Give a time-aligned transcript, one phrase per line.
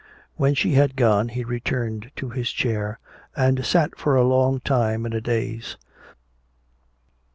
[0.35, 2.97] When she had gone he returned to his chair
[3.35, 5.77] and sat for a long time in a daze.